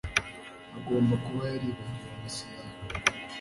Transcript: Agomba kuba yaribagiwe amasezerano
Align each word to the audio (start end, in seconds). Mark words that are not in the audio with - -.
Agomba 0.77 1.13
kuba 1.25 1.43
yaribagiwe 1.53 2.09
amasezerano 2.17 2.75